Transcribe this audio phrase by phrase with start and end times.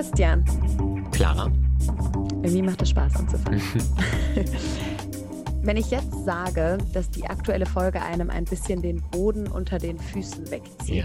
[0.00, 0.42] Christian.
[1.12, 1.52] Clara.
[2.36, 3.60] Irgendwie macht es Spaß anzufangen.
[5.62, 9.98] Wenn ich jetzt sage, dass die aktuelle Folge einem ein bisschen den Boden unter den
[9.98, 11.04] Füßen wegzieht,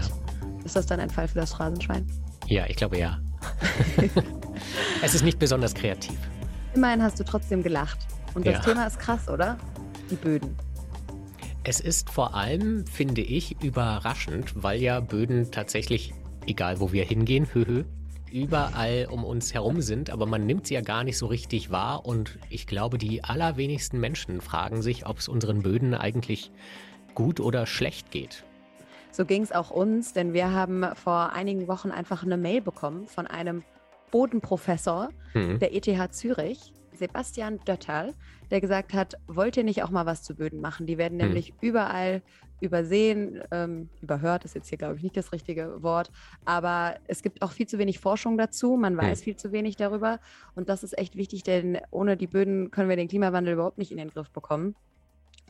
[0.64, 2.06] ist das dann ein Fall für das Phrasenschwein?
[2.46, 3.20] Ja, ich glaube ja.
[5.02, 6.16] es ist nicht besonders kreativ.
[6.74, 7.98] Immerhin hast du trotzdem gelacht.
[8.32, 8.60] Und das ja.
[8.60, 9.58] Thema ist krass, oder?
[10.10, 10.56] Die Böden.
[11.64, 16.14] Es ist vor allem, finde ich, überraschend, weil ja Böden tatsächlich,
[16.46, 17.44] egal wo wir hingehen,
[18.30, 22.06] überall um uns herum sind, aber man nimmt sie ja gar nicht so richtig wahr
[22.06, 26.50] und ich glaube, die allerwenigsten Menschen fragen sich, ob es unseren Böden eigentlich
[27.14, 28.44] gut oder schlecht geht.
[29.10, 33.06] So ging es auch uns, denn wir haben vor einigen Wochen einfach eine Mail bekommen
[33.06, 33.62] von einem
[34.10, 35.58] Bodenprofessor mhm.
[35.58, 38.12] der ETH Zürich, Sebastian Dötterl,
[38.50, 40.86] der gesagt hat, wollt ihr nicht auch mal was zu Böden machen?
[40.86, 41.26] Die werden hm.
[41.26, 41.56] nämlich hm.
[41.60, 42.22] überall
[42.60, 46.10] übersehen, ähm, überhört ist jetzt hier, glaube ich, nicht das richtige Wort,
[46.46, 49.00] aber es gibt auch viel zu wenig Forschung dazu, man hm.
[49.00, 49.24] weiß hm.
[49.24, 50.20] viel zu wenig darüber
[50.54, 53.90] und das ist echt wichtig, denn ohne die Böden können wir den Klimawandel überhaupt nicht
[53.90, 54.74] in den Griff bekommen.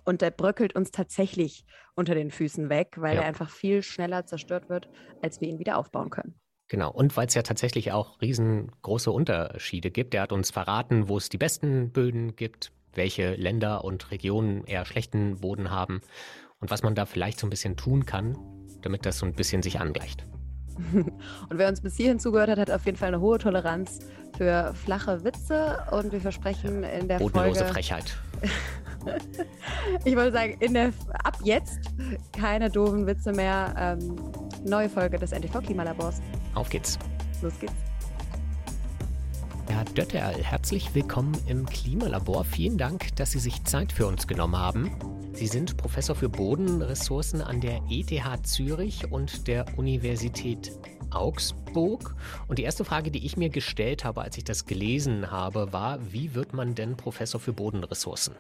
[0.04, 1.64] Und der bröckelt uns tatsächlich
[1.96, 3.22] unter den Füßen weg, weil ja.
[3.22, 4.88] er einfach viel schneller zerstört wird,
[5.20, 6.36] als wir ihn wieder aufbauen können.
[6.68, 10.14] Genau, und weil es ja tatsächlich auch riesengroße Unterschiede gibt.
[10.14, 14.84] Er hat uns verraten, wo es die besten Böden gibt, welche Länder und Regionen eher
[14.84, 16.00] schlechten Boden haben
[16.60, 18.36] und was man da vielleicht so ein bisschen tun kann,
[18.82, 20.26] damit das so ein bisschen sich angleicht.
[20.94, 24.00] Und wer uns bis hierhin zugehört hat, hat auf jeden Fall eine hohe Toleranz
[24.36, 27.72] für flache Witze und wir versprechen in der Bodenlose Folge...
[27.72, 28.16] Frechheit.
[30.04, 30.92] ich wollte sagen, in der,
[31.24, 31.80] ab jetzt
[32.32, 33.74] keine doofen Witze mehr.
[33.78, 34.16] Ähm,
[34.66, 36.20] neue Folge des NTV Klimalabors.
[36.54, 36.98] Auf geht's.
[37.40, 37.95] Los geht's.
[39.68, 42.44] Herr Dötterl, herzlich willkommen im Klimalabor.
[42.44, 44.90] Vielen Dank, dass Sie sich Zeit für uns genommen haben.
[45.32, 50.72] Sie sind Professor für Bodenressourcen an der ETH Zürich und der Universität
[51.10, 52.14] Augsburg.
[52.48, 55.98] Und die erste Frage, die ich mir gestellt habe, als ich das gelesen habe, war,
[56.12, 58.34] wie wird man denn Professor für Bodenressourcen?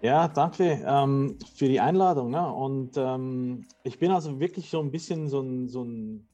[0.00, 2.30] Ja, danke ähm, für die Einladung.
[2.30, 2.52] Ne?
[2.52, 6.26] Und ähm, ich bin also wirklich so ein bisschen so ein, so ein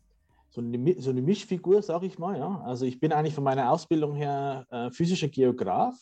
[0.50, 2.38] so eine, so eine Mischfigur, sage ich mal.
[2.38, 2.62] Ja?
[2.64, 5.94] Also ich bin eigentlich von meiner Ausbildung her äh, physischer Geograf.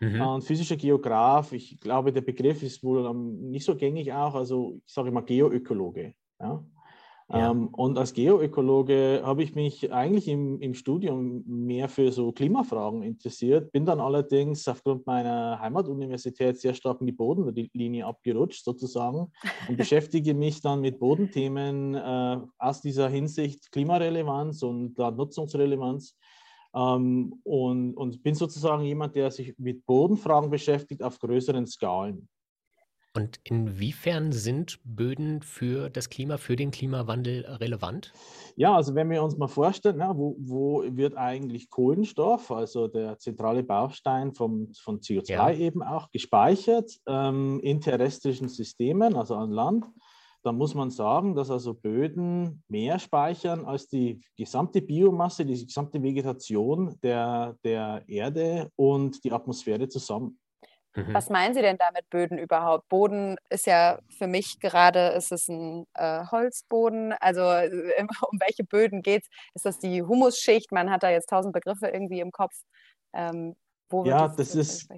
[0.00, 0.20] Mhm.
[0.20, 4.92] Und physischer Geograf, ich glaube, der Begriff ist wohl nicht so gängig auch, also ich
[4.92, 6.14] sage immer Geoökologe.
[6.38, 6.62] Ja?
[7.28, 7.50] Ja.
[7.50, 13.02] Ähm, und als Geoökologe habe ich mich eigentlich im, im Studium mehr für so Klimafragen
[13.02, 19.32] interessiert, bin dann allerdings aufgrund meiner Heimatuniversität sehr stark in die Bodenlinie abgerutscht sozusagen
[19.68, 26.16] und beschäftige mich dann mit Bodenthemen äh, aus dieser Hinsicht Klimarelevanz und Landnutzungsrelevanz.
[26.76, 32.28] Ähm, und, und bin sozusagen jemand, der sich mit Bodenfragen beschäftigt auf größeren Skalen.
[33.16, 38.12] Und inwiefern sind Böden für das Klima, für den Klimawandel relevant?
[38.56, 43.16] Ja, also wenn wir uns mal vorstellen, na, wo, wo, wird eigentlich Kohlenstoff, also der
[43.16, 45.50] zentrale Baustein vom, von CO2 ja.
[45.50, 49.86] eben auch, gespeichert ähm, in terrestrischen Systemen, also an Land,
[50.42, 56.02] dann muss man sagen, dass also Böden mehr speichern als die gesamte Biomasse, die gesamte
[56.02, 60.38] Vegetation der, der Erde und die Atmosphäre zusammen.
[60.96, 61.14] Mhm.
[61.14, 62.88] Was meinen Sie denn damit Böden überhaupt?
[62.88, 67.12] Boden ist ja für mich gerade, ist es ein äh, Holzboden?
[67.20, 67.70] Also äh,
[68.30, 69.28] um welche Böden geht es?
[69.54, 70.72] Ist das die Humusschicht?
[70.72, 72.54] Man hat da jetzt tausend Begriffe irgendwie im Kopf.
[73.12, 73.54] Ähm,
[74.04, 74.88] ja, das, ist...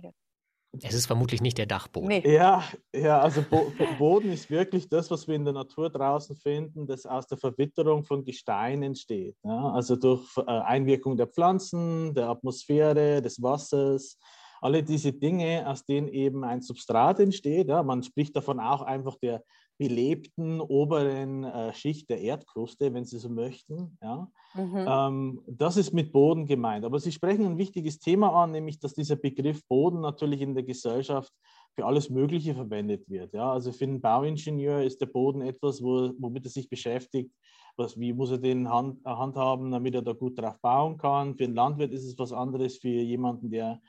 [0.82, 2.09] Es ist vermutlich nicht der Dachboden.
[2.09, 2.22] Nee.
[2.30, 2.62] Ja,
[2.94, 7.06] ja, also Bo Boden ist wirklich das, was wir in der Natur draußen finden, das
[7.06, 9.36] aus der Verwitterung von Gestein entsteht.
[9.42, 9.72] Ja?
[9.72, 14.19] Also durch äh, Einwirkung der Pflanzen, der Atmosphäre, des Wassers,
[14.60, 17.69] alle diese Dinge, aus denen eben ein Substrat entsteht.
[17.69, 19.42] Ja, man spricht davon auch einfach der
[19.78, 23.97] belebten oberen äh, Schicht der Erdkruste, wenn Sie so möchten.
[24.02, 24.28] Ja.
[24.54, 24.86] Mhm.
[24.88, 26.84] Ähm, das ist mit Boden gemeint.
[26.84, 30.64] Aber Sie sprechen ein wichtiges Thema an, nämlich dass dieser Begriff Boden natürlich in der
[30.64, 31.32] Gesellschaft
[31.76, 33.32] für alles Mögliche verwendet wird.
[33.32, 33.52] Ja.
[33.52, 37.33] Also für einen Bauingenieur ist der Boden etwas, wo, womit er sich beschäftigt.
[37.77, 41.36] Was, wie muss er den Hand, handhaben, damit er da gut drauf bauen kann?
[41.36, 43.80] Für einen Landwirt ist es was anderes, für jemanden, der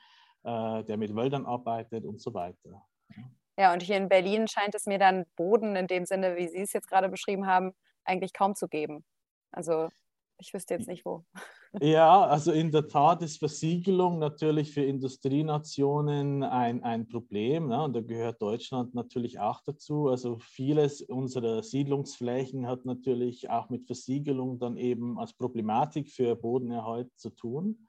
[0.44, 2.86] äh, der mit Wäldern arbeitet und so weiter.
[3.58, 6.60] Ja, und hier in Berlin scheint es mir dann Boden in dem Sinne, wie Sie
[6.60, 7.72] es jetzt gerade beschrieben haben,
[8.04, 9.04] eigentlich kaum zu geben.
[9.52, 9.88] Also
[10.38, 11.24] ich wüsste jetzt nicht wo.
[11.80, 17.68] Ja, also in der Tat ist Versiegelung natürlich für Industrienationen ein, ein Problem.
[17.68, 17.84] Ne?
[17.84, 20.08] Und da gehört Deutschland natürlich auch dazu.
[20.08, 27.10] Also vieles unserer Siedlungsflächen hat natürlich auch mit Versiegelung dann eben als Problematik für Bodenerhalt
[27.16, 27.86] zu tun.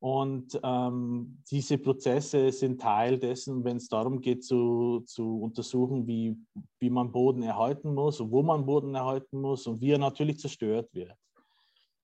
[0.00, 6.38] Und ähm, diese Prozesse sind Teil dessen, wenn es darum geht, zu, zu untersuchen, wie,
[6.78, 10.38] wie man Boden erhalten muss und wo man Boden erhalten muss und wie er natürlich
[10.38, 11.12] zerstört wird.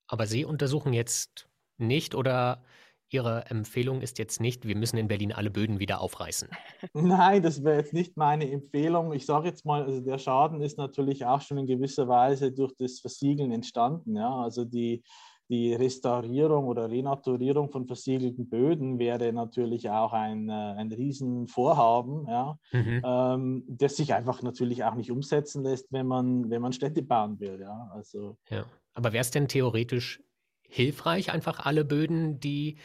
[0.09, 1.49] Aber Sie untersuchen jetzt
[1.79, 2.63] nicht oder
[3.09, 6.49] Ihre Empfehlung ist jetzt nicht, wir müssen in Berlin alle Böden wieder aufreißen.
[6.93, 9.13] Nein, das wäre jetzt nicht meine Empfehlung.
[9.13, 12.75] Ich sage jetzt mal, also der Schaden ist natürlich auch schon in gewisser Weise durch
[12.77, 14.17] das Versiegeln entstanden.
[14.17, 14.35] Ja?
[14.35, 15.05] Also die,
[15.49, 22.59] die Restaurierung oder Renaturierung von versiegelten Böden wäre natürlich auch ein, äh, ein Riesenvorhaben, ja?
[22.73, 23.03] Mhm.
[23.05, 27.39] Ähm, das sich einfach natürlich auch nicht umsetzen lässt, wenn man, wenn man Städte bauen
[27.39, 27.61] will.
[27.61, 27.91] Ja?
[27.93, 28.67] Also, ja.
[28.95, 30.23] Aber wäre es denn theoretisch
[30.69, 32.79] hilfreich, einfach alle Böden, die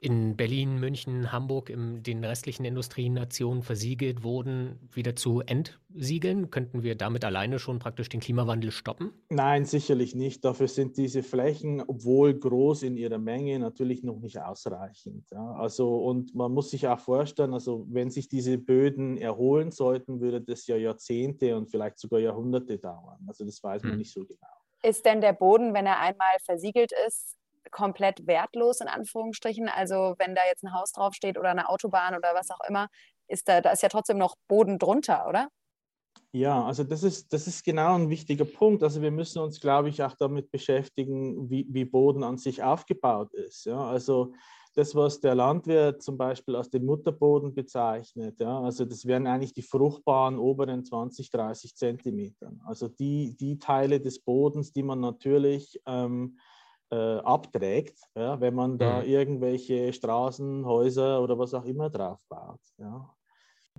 [0.00, 6.50] in Berlin, München, Hamburg, in den restlichen Industrienationen versiegelt wurden, wieder zu entsiegeln?
[6.50, 9.12] Könnten wir damit alleine schon praktisch den Klimawandel stoppen?
[9.30, 10.44] Nein, sicherlich nicht.
[10.44, 15.26] Dafür sind diese Flächen, obwohl groß in ihrer Menge, natürlich noch nicht ausreichend.
[15.30, 15.52] Ja.
[15.52, 20.40] Also, und man muss sich auch vorstellen, also wenn sich diese Böden erholen sollten, würde
[20.40, 23.18] das ja Jahrzehnte und vielleicht sogar Jahrhunderte dauern.
[23.26, 23.98] Also das weiß man hm.
[23.98, 24.46] nicht so genau.
[24.82, 27.37] Ist denn der Boden, wenn er einmal versiegelt ist,
[27.70, 29.68] komplett wertlos in Anführungsstrichen?
[29.68, 32.88] Also wenn da jetzt ein Haus draufsteht oder eine Autobahn oder was auch immer,
[33.28, 35.48] ist da, da ist ja trotzdem noch Boden drunter, oder?
[36.32, 38.82] Ja, also das ist, das ist genau ein wichtiger Punkt.
[38.82, 43.32] Also wir müssen uns, glaube ich, auch damit beschäftigen, wie, wie Boden an sich aufgebaut
[43.32, 43.64] ist.
[43.64, 43.80] Ja?
[43.88, 44.34] Also
[44.74, 48.40] das, was der Landwirt zum Beispiel als den Mutterboden bezeichnet.
[48.40, 48.60] Ja?
[48.60, 52.52] Also das wären eigentlich die fruchtbaren oberen 20, 30 Zentimeter.
[52.66, 56.38] Also die, die Teile des Bodens, die man natürlich ähm,
[56.90, 58.40] äh, abträgt, ja?
[58.40, 59.08] wenn man da mhm.
[59.08, 62.60] irgendwelche Straßen, Häuser oder was auch immer drauf baut.
[62.78, 63.14] Ja?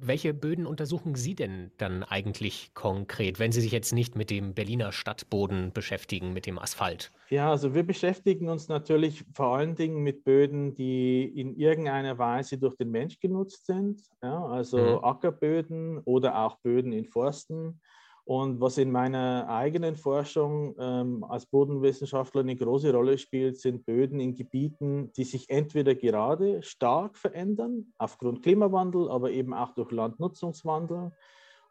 [0.02, 4.54] Welche Böden untersuchen Sie denn dann eigentlich konkret, wenn Sie sich jetzt nicht mit dem
[4.54, 7.12] Berliner Stadtboden beschäftigen, mit dem Asphalt?
[7.30, 12.58] Ja, also wir beschäftigen uns natürlich vor allen Dingen mit Böden, die in irgendeiner Weise
[12.58, 15.04] durch den Mensch genutzt sind, ja, also mhm.
[15.04, 17.82] Ackerböden oder auch Böden in Forsten
[18.30, 24.20] und was in meiner eigenen Forschung ähm, als Bodenwissenschaftler eine große Rolle spielt, sind Böden
[24.20, 31.12] in Gebieten, die sich entweder gerade stark verändern, aufgrund Klimawandel, aber eben auch durch Landnutzungswandel,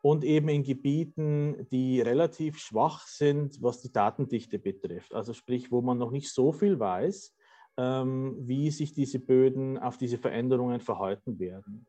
[0.03, 5.15] und eben in Gebieten, die relativ schwach sind, was die Datendichte betrifft.
[5.15, 7.37] Also sprich, wo man noch nicht so viel weiß,
[7.77, 11.87] ähm, wie sich diese Böden auf diese Veränderungen verhalten werden.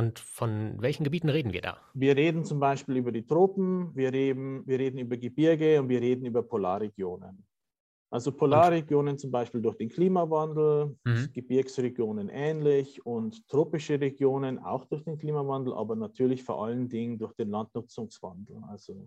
[0.00, 1.76] Und von welchen Gebieten reden wir da?
[1.92, 6.00] Wir reden zum Beispiel über die Tropen, wir reden, wir reden über Gebirge und wir
[6.00, 7.46] reden über Polarregionen.
[8.08, 11.28] Also Polarregionen zum Beispiel durch den Klimawandel, mhm.
[11.34, 17.34] Gebirgsregionen ähnlich und tropische Regionen auch durch den Klimawandel, aber natürlich vor allen Dingen durch
[17.34, 18.56] den Landnutzungswandel.
[18.70, 19.06] Also,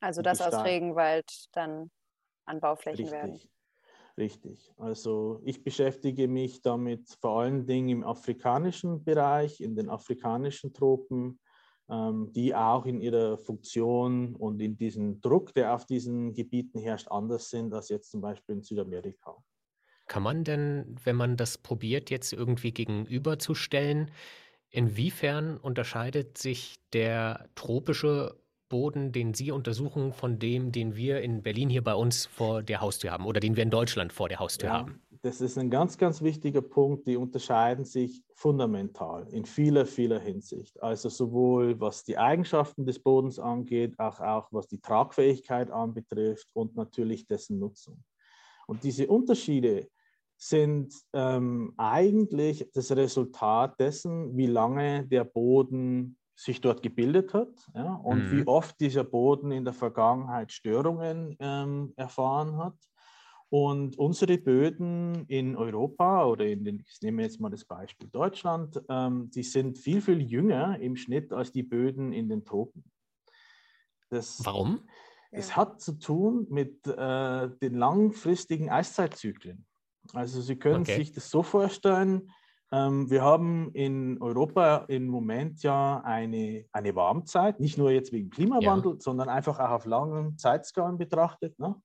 [0.00, 1.90] also dass aus Regenwald dann
[2.44, 3.10] Anbauflächen Richtig.
[3.10, 3.40] werden.
[4.18, 4.72] Richtig.
[4.78, 11.38] Also ich beschäftige mich damit vor allen Dingen im afrikanischen Bereich, in den afrikanischen Tropen,
[11.90, 17.08] ähm, die auch in ihrer Funktion und in diesem Druck, der auf diesen Gebieten herrscht,
[17.08, 19.36] anders sind als jetzt zum Beispiel in Südamerika.
[20.06, 24.12] Kann man denn, wenn man das probiert, jetzt irgendwie gegenüberzustellen,
[24.70, 31.68] inwiefern unterscheidet sich der tropische Boden, den Sie untersuchen, von dem, den wir in Berlin
[31.68, 34.68] hier bei uns vor der Haustür haben oder den wir in Deutschland vor der Haustür
[34.68, 35.00] ja, haben?
[35.22, 37.06] Das ist ein ganz, ganz wichtiger Punkt.
[37.06, 40.82] Die unterscheiden sich fundamental in vieler, vieler Hinsicht.
[40.82, 46.76] Also sowohl was die Eigenschaften des Bodens angeht, auch, auch was die Tragfähigkeit anbetrifft und
[46.76, 48.02] natürlich dessen Nutzung.
[48.66, 49.88] Und diese Unterschiede
[50.36, 57.94] sind ähm, eigentlich das Resultat dessen, wie lange der Boden sich dort gebildet hat ja,
[57.94, 58.32] und mhm.
[58.32, 62.76] wie oft dieser Boden in der Vergangenheit Störungen ähm, erfahren hat.
[63.48, 68.82] Und unsere Böden in Europa oder in den, ich nehme jetzt mal das Beispiel Deutschland,
[68.88, 72.84] ähm, die sind viel, viel jünger im Schnitt als die Böden in den Tropen.
[74.10, 74.80] Das, Warum?
[75.30, 79.64] Es hat zu tun mit äh, den langfristigen Eiszeitzyklen.
[80.12, 80.96] Also Sie können okay.
[80.96, 82.30] sich das so vorstellen,
[82.70, 88.94] wir haben in Europa im Moment ja eine, eine Warmzeit, nicht nur jetzt wegen Klimawandel,
[88.94, 89.00] ja.
[89.00, 91.56] sondern einfach auch auf langen Zeitskalen betrachtet.
[91.58, 91.76] Ne?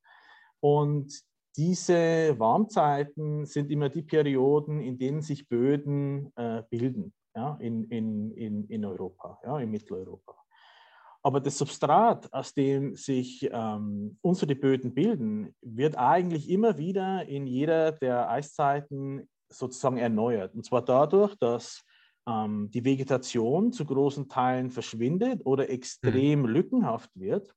[0.60, 1.14] Und
[1.56, 8.32] diese Warmzeiten sind immer die Perioden, in denen sich Böden äh, bilden ja, in, in,
[8.32, 10.36] in, in Europa, ja, in Mitteleuropa.
[11.24, 17.46] Aber das Substrat, aus dem sich ähm, unsere Böden bilden, wird eigentlich immer wieder in
[17.46, 20.56] jeder der Eiszeiten sozusagen erneuert.
[20.56, 21.84] Und zwar dadurch, dass
[22.28, 26.48] ähm, die Vegetation zu großen Teilen verschwindet oder extrem mhm.
[26.48, 27.54] lückenhaft wird.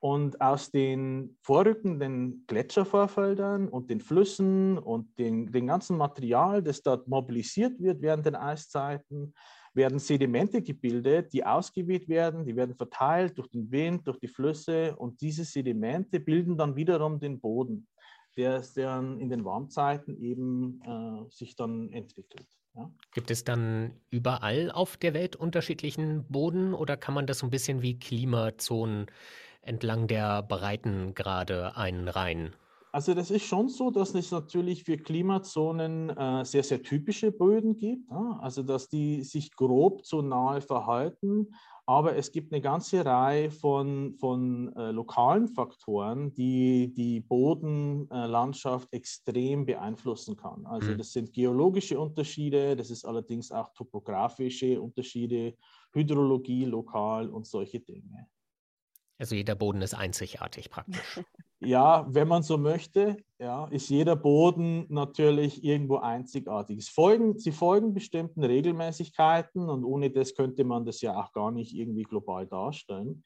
[0.00, 7.08] Und aus den vorrückenden Gletschervorfeldern und den Flüssen und den, dem ganzen Material, das dort
[7.08, 9.32] mobilisiert wird während den Eiszeiten,
[9.72, 14.94] werden Sedimente gebildet, die ausgeweht werden, die werden verteilt durch den Wind, durch die Flüsse
[14.96, 17.88] und diese Sedimente bilden dann wiederum den Boden.
[18.36, 22.46] Der, der in den Warmzeiten eben äh, sich dann entwickelt.
[22.74, 22.90] Ja.
[23.12, 27.50] Gibt es dann überall auf der Welt unterschiedlichen Boden oder kann man das so ein
[27.50, 29.06] bisschen wie Klimazonen
[29.62, 32.54] entlang der Breitengrade einreihen?
[32.94, 37.76] Also das ist schon so, dass es natürlich für Klimazonen äh, sehr, sehr typische Böden
[37.76, 38.08] gibt.
[38.08, 38.38] Ja?
[38.40, 41.48] Also dass die sich grob zu nahe verhalten.
[41.86, 48.96] Aber es gibt eine ganze Reihe von, von äh, lokalen Faktoren, die die Bodenlandschaft äh,
[48.96, 50.64] extrem beeinflussen kann.
[50.64, 50.98] Also mhm.
[50.98, 55.54] das sind geologische Unterschiede, das ist allerdings auch topografische Unterschiede,
[55.92, 58.28] Hydrologie lokal und solche Dinge.
[59.18, 61.20] Also jeder Boden ist einzigartig praktisch.
[61.60, 66.84] Ja, wenn man so möchte, ja, ist jeder Boden natürlich irgendwo einzigartig.
[66.90, 71.74] Folgen, sie folgen bestimmten Regelmäßigkeiten und ohne das könnte man das ja auch gar nicht
[71.74, 73.22] irgendwie global darstellen.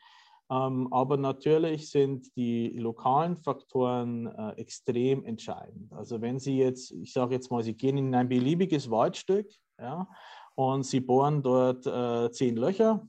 [0.51, 5.93] Ähm, aber natürlich sind die lokalen Faktoren äh, extrem entscheidend.
[5.93, 10.09] Also wenn Sie jetzt, ich sage jetzt mal, Sie gehen in ein beliebiges Waldstück ja,
[10.55, 13.07] und Sie bohren dort äh, zehn Löcher,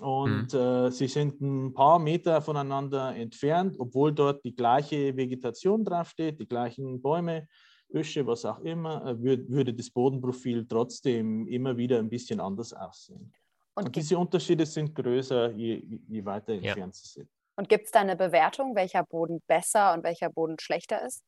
[0.00, 0.58] und mhm.
[0.58, 6.48] äh, sie sind ein paar Meter voneinander entfernt, obwohl dort die gleiche Vegetation draufsteht, die
[6.48, 7.46] gleichen Bäume,
[7.88, 12.72] Büsche, was auch immer, äh, würd, würde das Bodenprofil trotzdem immer wieder ein bisschen anders
[12.72, 13.32] aussehen.
[13.74, 17.00] Und, Und diese Unterschiede sind größer, je, je weiter entfernt ja.
[17.00, 17.28] sie sind.
[17.56, 21.22] Und gibt es da eine Bewertung, welcher Boden besser und welcher Boden schlechter ist?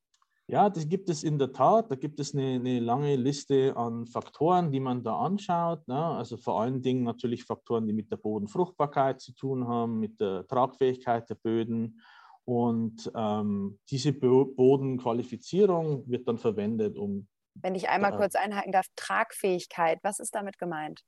[0.49, 1.91] Ja, das gibt es in der Tat.
[1.91, 5.87] Da gibt es eine, eine lange Liste an Faktoren, die man da anschaut.
[5.89, 5.97] Ne?
[5.97, 10.47] Also vor allen Dingen natürlich Faktoren, die mit der Bodenfruchtbarkeit zu tun haben, mit der
[10.47, 12.01] Tragfähigkeit der Böden.
[12.45, 17.29] Und ähm, diese Bodenqualifizierung wird dann verwendet, um.
[17.55, 21.03] Wenn ich einmal kurz einhaken darf, Tragfähigkeit, was ist damit gemeint?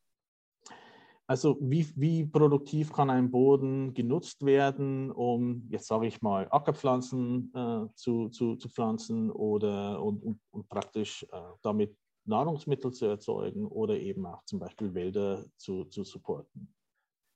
[1.26, 7.50] Also wie, wie produktiv kann ein Boden genutzt werden, um, jetzt sage ich mal, Ackerpflanzen
[7.54, 13.66] äh, zu, zu, zu pflanzen oder und, und, und praktisch äh, damit Nahrungsmittel zu erzeugen
[13.66, 16.74] oder eben auch zum Beispiel Wälder zu, zu supporten.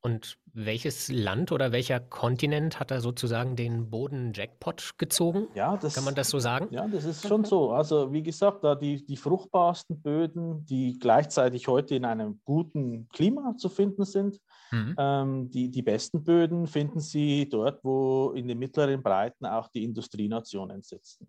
[0.00, 5.48] Und welches Land oder welcher Kontinent hat da sozusagen den Boden-Jackpot gezogen?
[5.54, 6.68] Ja, das, kann man das so sagen?
[6.70, 7.72] Ja, das ist schon so.
[7.72, 13.56] Also wie gesagt, da die, die fruchtbarsten Böden, die gleichzeitig heute in einem guten Klima
[13.56, 14.40] zu finden sind,
[14.70, 14.94] mhm.
[14.98, 19.82] ähm, die, die besten Böden finden Sie dort, wo in den mittleren Breiten auch die
[19.82, 21.28] Industrienationen sitzen.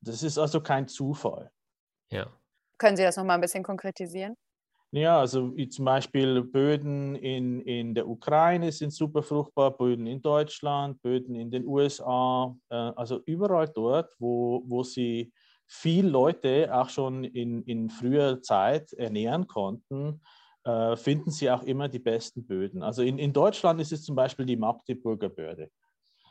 [0.00, 1.50] Das ist also kein Zufall.
[2.10, 2.26] Ja.
[2.78, 4.34] Können Sie das nochmal ein bisschen konkretisieren?
[4.90, 11.02] Ja, also zum Beispiel Böden in, in der Ukraine sind super fruchtbar, Böden in Deutschland,
[11.02, 15.30] Böden in den USA, äh, also überall dort, wo, wo sie
[15.66, 20.22] viele Leute auch schon in, in früher Zeit ernähren konnten,
[20.64, 22.82] äh, finden sie auch immer die besten Böden.
[22.82, 25.70] Also in, in Deutschland ist es zum Beispiel die Magdeburger Börde.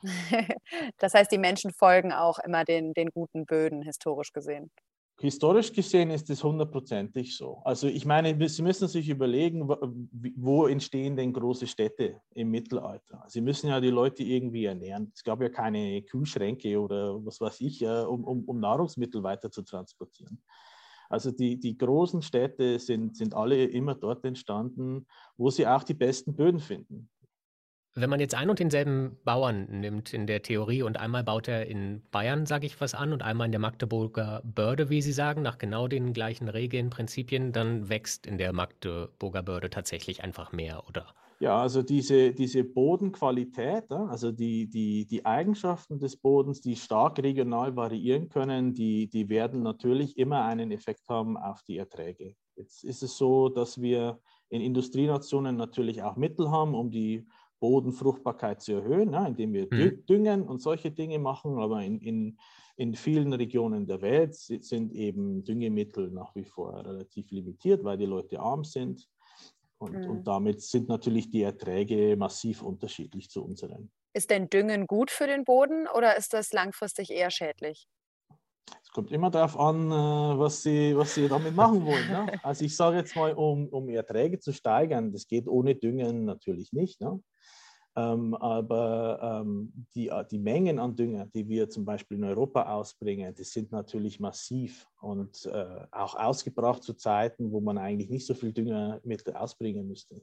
[0.97, 4.71] das heißt, die Menschen folgen auch immer den, den guten Böden, historisch gesehen.
[5.19, 7.61] Historisch gesehen ist es hundertprozentig so.
[7.65, 13.23] Also ich meine, Sie müssen sich überlegen, wo entstehen denn große Städte im Mittelalter?
[13.27, 15.11] Sie müssen ja die Leute irgendwie ernähren.
[15.15, 19.63] Es gab ja keine Kühlschränke oder was weiß ich, um, um, um Nahrungsmittel weiter zu
[19.63, 20.39] transportieren.
[21.09, 25.93] Also die, die großen Städte sind, sind alle immer dort entstanden, wo sie auch die
[25.93, 27.09] besten Böden finden.
[27.99, 31.65] Wenn man jetzt einen und denselben Bauern nimmt in der Theorie und einmal baut er
[31.65, 35.41] in Bayern, sage ich was an, und einmal in der Magdeburger Börde, wie Sie sagen,
[35.41, 40.83] nach genau den gleichen Regeln, Prinzipien, dann wächst in der Magdeburger Börde tatsächlich einfach mehr,
[40.87, 41.07] oder?
[41.39, 47.75] Ja, also diese, diese Bodenqualität, also die, die, die Eigenschaften des Bodens, die stark regional
[47.75, 52.35] variieren können, die, die werden natürlich immer einen Effekt haben auf die Erträge.
[52.55, 57.27] Jetzt ist es so, dass wir in Industrienationen natürlich auch Mittel haben, um die
[57.59, 60.05] Bodenfruchtbarkeit zu erhöhen, ne, indem wir mhm.
[60.05, 61.59] düngen und solche Dinge machen.
[61.59, 62.39] Aber in, in,
[62.75, 68.05] in vielen Regionen der Welt sind eben Düngemittel nach wie vor relativ limitiert, weil die
[68.05, 69.07] Leute arm sind.
[69.79, 70.09] Und, mhm.
[70.09, 73.91] und damit sind natürlich die Erträge massiv unterschiedlich zu unseren.
[74.13, 77.87] Ist denn Düngen gut für den Boden oder ist das langfristig eher schädlich?
[78.83, 82.07] Es kommt immer darauf an, äh, was Sie, was Sie damit machen wollen.
[82.07, 82.27] Ne?
[82.43, 86.73] Also ich sage jetzt mal, um, um Erträge zu steigern, das geht ohne Düngen natürlich
[86.73, 86.99] nicht.
[87.01, 87.21] Ne?
[87.97, 92.71] Ähm, aber ähm, die, äh, die Mengen an Dünger, die wir zum Beispiel in Europa
[92.71, 98.27] ausbringen, die sind natürlich massiv und äh, auch ausgebracht zu Zeiten, wo man eigentlich nicht
[98.27, 100.21] so viel Düngermittel ausbringen müsste.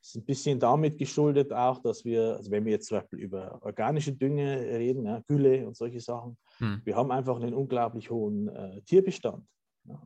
[0.00, 3.20] Das ist ein bisschen damit geschuldet auch, dass wir, also wenn wir jetzt zum Beispiel
[3.20, 6.80] über organische Dünge reden, ja, Gülle und solche Sachen, hm.
[6.82, 9.44] wir haben einfach einen unglaublich hohen äh, Tierbestand.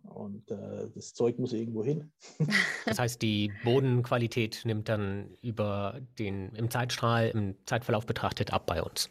[0.04, 2.10] Und äh, das Zeug muss irgendwo hin.
[2.86, 8.82] das heißt, die Bodenqualität nimmt dann über den im Zeitstrahl, im Zeitverlauf betrachtet ab bei
[8.82, 9.10] uns.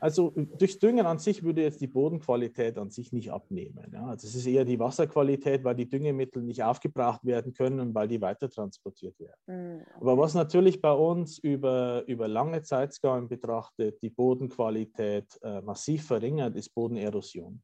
[0.00, 3.90] Also durch Düngen an sich würde jetzt die Bodenqualität an sich nicht abnehmen.
[3.92, 4.06] Ja.
[4.06, 8.08] Also es ist eher die Wasserqualität, weil die Düngemittel nicht aufgebracht werden können und weil
[8.08, 9.78] die weiter transportiert werden.
[9.78, 9.82] Mhm.
[10.00, 16.56] Aber was natürlich bei uns über, über lange Zeitskalen betrachtet die Bodenqualität äh, massiv verringert,
[16.56, 17.62] ist Bodenerosion.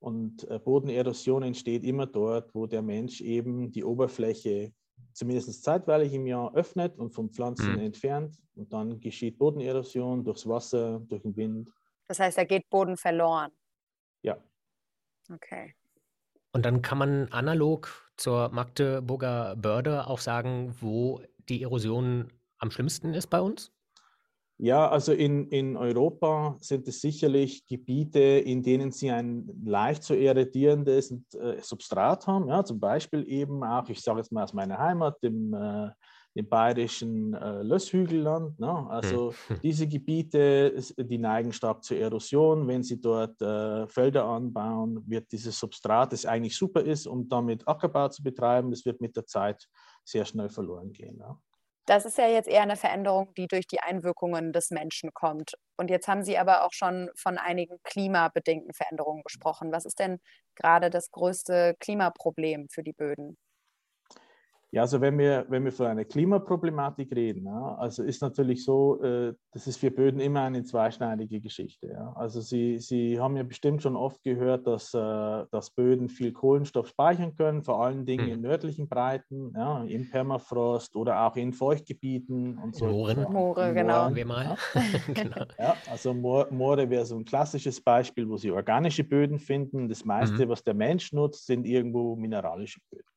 [0.00, 4.72] Und äh, Bodenerosion entsteht immer dort, wo der Mensch eben die Oberfläche
[5.12, 7.80] zumindest zeitweilig im Jahr öffnet und von Pflanzen mhm.
[7.80, 8.36] entfernt.
[8.54, 11.70] Und dann geschieht Bodenerosion durchs Wasser, durch den Wind.
[12.06, 13.50] Das heißt, da geht Boden verloren.
[14.22, 14.36] Ja.
[15.32, 15.74] Okay.
[16.52, 23.14] Und dann kann man analog zur Magdeburger Börde auch sagen, wo die Erosion am schlimmsten
[23.14, 23.72] ist bei uns?
[24.60, 30.14] Ja, also in, in Europa sind es sicherlich Gebiete, in denen sie ein leicht zu
[30.14, 32.48] erodierendes äh, Substrat haben.
[32.48, 35.90] Ja, zum Beispiel eben auch, ich sage jetzt mal aus meiner Heimat, dem, äh,
[36.34, 38.58] dem bayerischen äh, Lösshügelland.
[38.58, 38.90] Ne?
[38.90, 39.58] Also hm.
[39.62, 42.66] diese Gebiete, die neigen stark zur Erosion.
[42.66, 47.66] Wenn sie dort äh, Felder anbauen, wird dieses Substrat, das eigentlich super ist, um damit
[47.68, 49.68] Ackerbau zu betreiben, das wird mit der Zeit
[50.04, 51.16] sehr schnell verloren gehen.
[51.20, 51.38] Ja?
[51.88, 55.54] Das ist ja jetzt eher eine Veränderung, die durch die Einwirkungen des Menschen kommt.
[55.76, 59.72] Und jetzt haben Sie aber auch schon von einigen klimabedingten Veränderungen gesprochen.
[59.72, 60.20] Was ist denn
[60.54, 63.38] gerade das größte Klimaproblem für die Böden?
[64.70, 69.02] Ja, also wenn wir, wenn wir von einer Klimaproblematik reden, ja, also ist natürlich so,
[69.02, 71.86] äh, das ist für Böden immer eine zweischneidige Geschichte.
[71.86, 72.12] Ja.
[72.14, 76.88] Also Sie, Sie haben ja bestimmt schon oft gehört, dass, äh, dass Böden viel Kohlenstoff
[76.88, 78.32] speichern können, vor allen Dingen hm.
[78.34, 82.88] in nördlichen Breiten, ja, im Permafrost oder auch in Feuchtgebieten und so.
[82.88, 83.26] Mooren.
[83.32, 84.14] Moore, genau.
[84.14, 84.58] Wir mal.
[85.14, 85.46] genau.
[85.58, 89.88] ja, also Moore wäre so ein klassisches Beispiel, wo Sie organische Böden finden.
[89.88, 90.50] Das meiste, mhm.
[90.50, 93.08] was der Mensch nutzt, sind irgendwo mineralische Böden.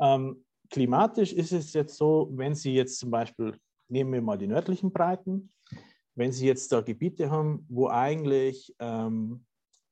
[0.00, 0.44] Ähm,
[0.74, 3.56] klimatisch ist es jetzt so, wenn Sie jetzt zum Beispiel,
[3.88, 5.52] nehmen wir mal die nördlichen Breiten,
[6.16, 9.44] wenn Sie jetzt da Gebiete haben, wo eigentlich ähm,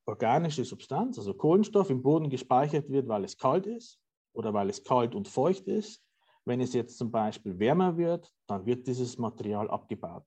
[0.06, 4.00] organische Substanz, also Kohlenstoff im Boden gespeichert wird, weil es kalt ist
[4.32, 6.02] oder weil es kalt und feucht ist.
[6.44, 10.24] Wenn es jetzt zum Beispiel wärmer wird, dann wird dieses Material abgebaut.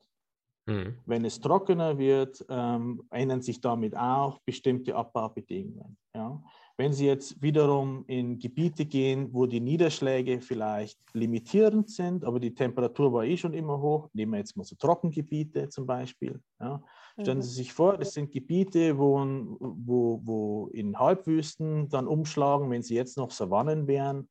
[0.67, 0.99] Mhm.
[1.05, 5.97] Wenn es trockener wird, ähm, ändern sich damit auch bestimmte Abbaubedingungen.
[6.15, 6.41] Ja?
[6.77, 12.53] Wenn Sie jetzt wiederum in Gebiete gehen, wo die Niederschläge vielleicht limitierend sind, aber die
[12.53, 16.41] Temperatur war eh schon immer hoch, nehmen wir jetzt mal so Trockengebiete zum Beispiel.
[16.59, 16.83] Ja.
[17.13, 17.55] Stellen Sie mhm.
[17.55, 19.25] sich vor, das sind Gebiete, wo,
[19.59, 24.27] wo, wo in Halbwüsten dann umschlagen, wenn sie jetzt noch Savannen wären.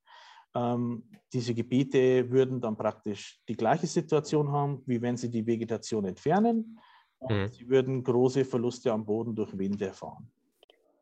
[0.55, 6.05] Ähm, diese Gebiete würden dann praktisch die gleiche Situation haben, wie wenn sie die Vegetation
[6.05, 6.79] entfernen.
[7.27, 7.49] Mhm.
[7.49, 10.31] Sie würden große Verluste am Boden durch Wind erfahren.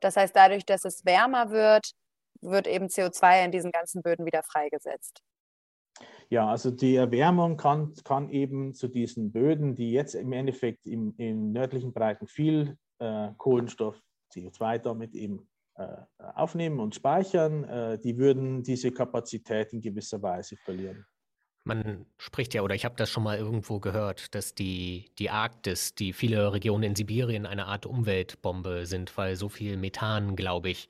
[0.03, 1.93] Das heißt, dadurch, dass es wärmer wird,
[2.41, 5.23] wird eben CO2 in diesen ganzen Böden wieder freigesetzt.
[6.29, 11.15] Ja, also die Erwärmung kann, kann eben zu diesen Böden, die jetzt im Endeffekt im,
[11.19, 14.01] in nördlichen Breiten viel äh, Kohlenstoff,
[14.35, 20.57] CO2 damit eben äh, aufnehmen und speichern, äh, die würden diese Kapazität in gewisser Weise
[20.57, 21.05] verlieren.
[21.65, 25.95] Man spricht ja, oder ich habe das schon mal irgendwo gehört, dass die, die Arktis,
[25.95, 30.89] die viele Regionen in Sibirien eine Art Umweltbombe sind, weil so viel Methan, glaube ich,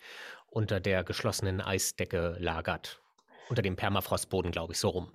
[0.49, 3.03] unter der geschlossenen Eisdecke lagert.
[3.51, 5.09] Unter dem Permafrostboden, glaube ich, so rum.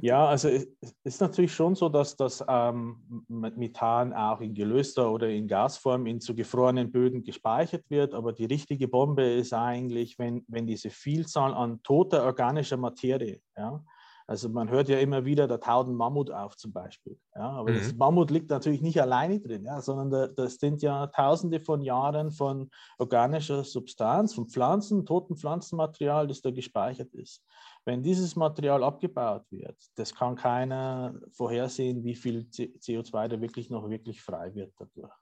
[0.00, 0.66] Ja, also es
[1.04, 6.20] ist natürlich schon so, dass das ähm, Methan auch in gelöster oder in Gasform in
[6.20, 8.14] zu gefrorenen Böden gespeichert wird.
[8.14, 13.82] Aber die richtige Bombe ist eigentlich, wenn, wenn diese Vielzahl an toter organischer Materie, ja,
[14.28, 17.18] also man hört ja immer wieder, da taut ein Mammut auf zum Beispiel.
[17.34, 17.78] Ja, aber mhm.
[17.78, 21.80] das Mammut liegt natürlich nicht alleine drin, ja, sondern da, das sind ja tausende von
[21.80, 27.42] Jahren von organischer Substanz, von Pflanzen, toten Pflanzenmaterial, das da gespeichert ist.
[27.86, 33.88] Wenn dieses Material abgebaut wird, das kann keiner vorhersehen, wie viel CO2 da wirklich noch
[33.88, 35.14] wirklich frei wird dadurch.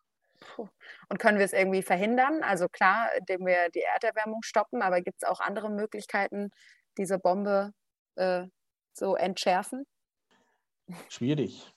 [1.09, 2.43] Und können wir es irgendwie verhindern?
[2.43, 6.51] Also klar, indem wir die Erderwärmung stoppen, aber gibt es auch andere Möglichkeiten,
[6.99, 7.73] diese Bombe
[8.17, 8.47] äh,
[8.97, 9.85] so entschärfen?
[11.09, 11.73] Schwierig.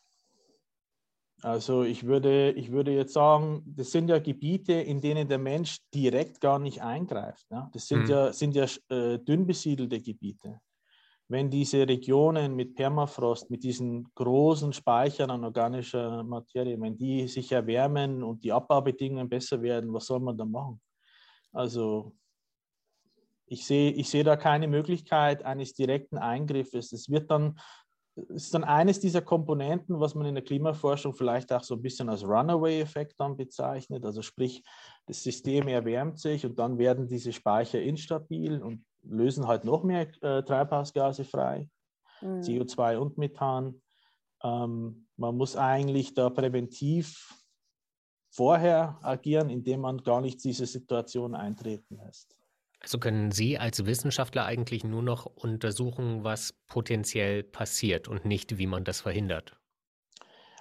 [1.42, 5.78] Also ich würde, ich würde jetzt sagen, das sind ja Gebiete, in denen der Mensch
[5.94, 7.46] direkt gar nicht eingreift.
[7.50, 7.70] Ja?
[7.74, 8.10] Das sind mhm.
[8.10, 10.60] ja, sind ja äh, dünn besiedelte Gebiete.
[11.30, 17.52] Wenn diese Regionen mit Permafrost, mit diesen großen Speichern an organischer Materie, wenn die sich
[17.52, 20.82] erwärmen und die Abbaubedingungen besser werden, was soll man da machen?
[21.54, 22.16] Also
[23.50, 26.92] ich sehe, ich sehe da keine Möglichkeit eines direkten Eingriffes.
[26.92, 27.60] Es wird dann,
[28.16, 32.10] ist dann eines dieser Komponenten, was man in der Klimaforschung vielleicht auch so ein bisschen
[32.10, 34.06] als Runaway-Effekt dann bezeichnet.
[34.06, 34.64] Also sprich,
[35.08, 40.08] das System erwärmt sich und dann werden diese Speicher instabil und lösen halt noch mehr
[40.22, 41.68] äh, Treibhausgase frei,
[42.22, 42.42] mhm.
[42.42, 43.82] CO2 und Methan.
[44.44, 47.36] Ähm, man muss eigentlich da präventiv
[48.30, 52.39] vorher agieren, indem man gar nicht diese Situation eintreten lässt.
[52.82, 58.68] Also können Sie als Wissenschaftler eigentlich nur noch untersuchen, was potenziell passiert und nicht, wie
[58.68, 59.60] man das verhindert?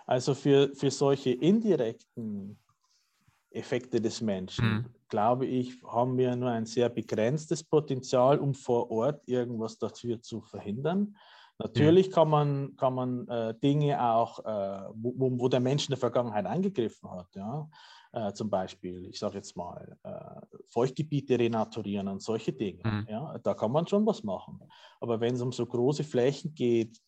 [0.07, 2.59] Also für, für solche indirekten
[3.50, 4.87] Effekte des Menschen, mhm.
[5.09, 10.40] glaube ich, haben wir nur ein sehr begrenztes Potenzial, um vor Ort irgendwas dafür zu
[10.40, 11.16] verhindern.
[11.59, 12.12] Natürlich mhm.
[12.12, 16.46] kann man, kann man äh, Dinge auch, äh, wo, wo, der Mensch in der Vergangenheit
[16.46, 17.68] eingegriffen hat, ja,
[18.26, 23.07] äh, zum Beispiel, ich sage jetzt mal, äh, Feuchtgebiete renaturieren und solche Dinge, mhm.
[23.09, 24.61] ja, da kann man schon was machen.
[25.00, 27.00] Aber wenn es um so große Flächen geht,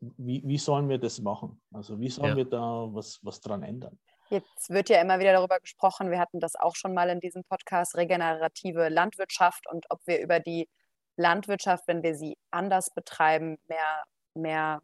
[0.00, 1.60] wie, wie sollen wir das machen?
[1.72, 2.36] Also wie sollen ja.
[2.36, 3.98] wir da was, was dran ändern?
[4.30, 7.42] Jetzt wird ja immer wieder darüber gesprochen, wir hatten das auch schon mal in diesem
[7.42, 10.68] Podcast, regenerative Landwirtschaft und ob wir über die
[11.16, 14.82] Landwirtschaft, wenn wir sie anders betreiben, mehr, mehr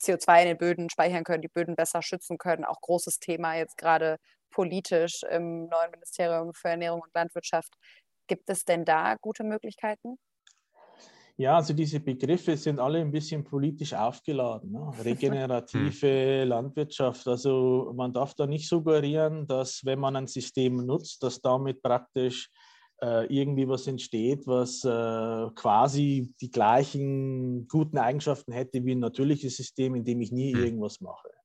[0.00, 2.64] CO2 in den Böden speichern können, die Böden besser schützen können.
[2.64, 4.18] Auch großes Thema jetzt gerade
[4.50, 7.72] politisch im neuen Ministerium für Ernährung und Landwirtschaft.
[8.26, 10.18] Gibt es denn da gute Möglichkeiten?
[11.38, 14.72] Ja, also diese Begriffe sind alle ein bisschen politisch aufgeladen.
[14.72, 14.90] Ne?
[15.04, 16.48] Regenerative hm.
[16.48, 17.28] Landwirtschaft.
[17.28, 22.50] Also man darf da nicht suggerieren, dass wenn man ein System nutzt, dass damit praktisch
[23.00, 29.56] äh, irgendwie was entsteht, was äh, quasi die gleichen guten Eigenschaften hätte wie ein natürliches
[29.56, 30.64] System, in dem ich nie hm.
[30.64, 31.37] irgendwas mache.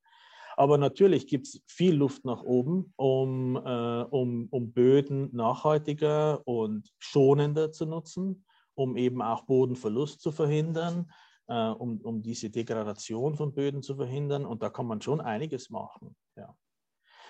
[0.55, 6.91] Aber natürlich gibt es viel Luft nach oben, um, äh, um, um Böden nachhaltiger und
[6.99, 11.11] schonender zu nutzen um eben auch Bodenverlust zu verhindern,
[11.47, 14.45] äh, um, um diese Degradation von Böden zu verhindern.
[14.45, 16.15] Und da kann man schon einiges machen.
[16.35, 16.55] Ja.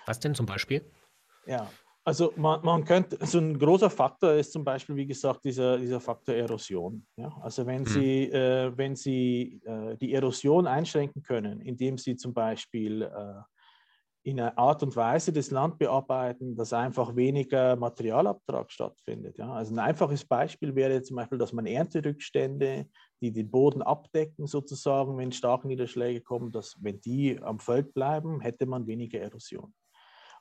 [0.06, 0.90] Was denn zum Beispiel?
[1.46, 1.70] Ja,
[2.06, 6.00] also man, man könnte, so ein großer Faktor ist zum Beispiel, wie gesagt, dieser, dieser
[6.00, 7.06] Faktor Erosion.
[7.16, 7.34] Ja?
[7.40, 7.86] Also wenn hm.
[7.86, 13.42] Sie, äh, wenn Sie äh, die Erosion einschränken können, indem Sie zum Beispiel äh,
[14.24, 19.38] in einer Art und Weise das Land bearbeiten, dass einfach weniger Materialabtrag stattfindet.
[19.38, 19.52] Ja?
[19.52, 22.86] Also ein einfaches Beispiel wäre zum Beispiel, dass man Ernterückstände,
[23.22, 28.40] die den Boden abdecken sozusagen, wenn starke Niederschläge kommen, dass wenn die am Feld bleiben,
[28.40, 29.72] hätte man weniger Erosion.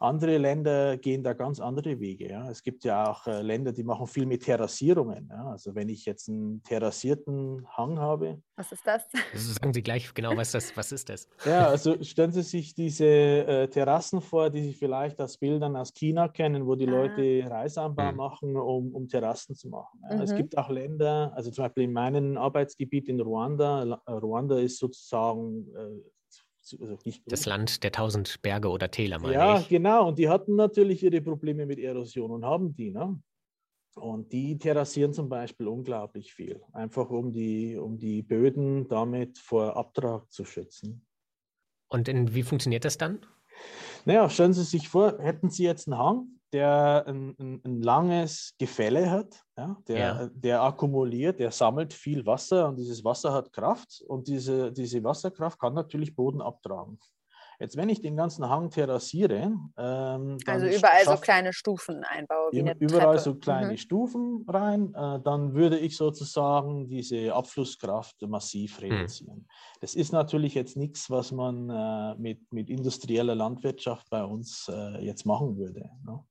[0.03, 2.29] Andere Länder gehen da ganz andere Wege.
[2.29, 2.49] Ja.
[2.49, 5.29] Es gibt ja auch äh, Länder, die machen viel mit Terrassierungen.
[5.29, 5.51] Ja.
[5.51, 8.41] Also wenn ich jetzt einen terrassierten Hang habe.
[8.57, 9.03] Was ist das?
[9.33, 11.29] Sagen Sie gleich genau, was, das, was ist das?
[11.45, 15.93] Ja, also stellen Sie sich diese äh, Terrassen vor, die Sie vielleicht aus Bildern aus
[15.93, 16.91] China kennen, wo die ah.
[16.91, 18.17] Leute Reisanbau mhm.
[18.17, 20.01] machen, um, um Terrassen zu machen.
[20.09, 20.17] Ja.
[20.17, 20.21] Mhm.
[20.21, 24.01] Es gibt auch Länder, also zum Beispiel in meinem Arbeitsgebiet in Ruanda.
[24.07, 26.12] Ruanda ist sozusagen äh,
[26.71, 29.69] also das Land der tausend Berge oder Täler, meine ja, ich.
[29.69, 30.07] Ja, genau.
[30.07, 32.91] Und die hatten natürlich ihre Probleme mit Erosion und haben die.
[32.91, 33.21] Ne?
[33.95, 39.75] Und die terrassieren zum Beispiel unglaublich viel, einfach um die, um die Böden damit vor
[39.77, 41.05] Abtrag zu schützen.
[41.89, 43.25] Und in, wie funktioniert das dann?
[44.05, 48.53] Naja, stellen Sie sich vor, hätten Sie jetzt einen Hang, der ein, ein, ein langes
[48.57, 50.29] Gefälle hat, ja, der, ja.
[50.33, 55.59] der akkumuliert, der sammelt viel Wasser und dieses Wasser hat Kraft und diese, diese Wasserkraft
[55.59, 56.99] kann natürlich Boden abtragen.
[57.59, 59.53] Jetzt, wenn ich den ganzen Hang terrassiere.
[59.77, 62.51] Ähm, also überall so kleine Stufen einbaue.
[62.51, 63.19] Wie eine überall Treppe.
[63.19, 63.77] so kleine mhm.
[63.77, 68.91] Stufen rein, äh, dann würde ich sozusagen diese Abflusskraft massiv hm.
[68.91, 69.37] reduzieren.
[69.37, 69.47] Mhm.
[69.81, 75.03] Das ist natürlich jetzt nichts, was man äh, mit, mit industrieller Landwirtschaft bei uns äh,
[75.05, 75.89] jetzt machen würde.
[76.05, 76.23] Ne?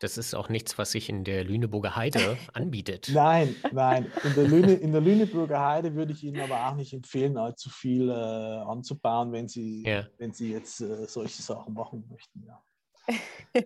[0.00, 3.10] Das ist auch nichts, was sich in der Lüneburger Heide anbietet.
[3.12, 4.10] Nein, nein.
[4.22, 7.68] In der, Lüne, in der Lüneburger Heide würde ich Ihnen aber auch nicht empfehlen, allzu
[7.68, 10.06] viel äh, anzubauen, wenn Sie, ja.
[10.18, 12.44] wenn Sie jetzt äh, solche Sachen machen möchten.
[12.44, 12.62] Ja.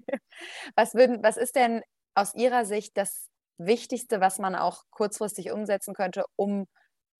[0.75, 1.83] was, würden, was ist denn
[2.14, 6.66] aus Ihrer Sicht das Wichtigste, was man auch kurzfristig umsetzen könnte, um